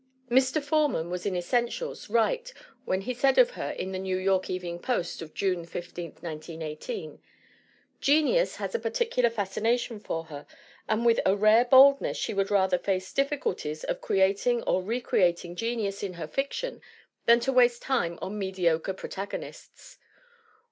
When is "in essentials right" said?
1.27-2.51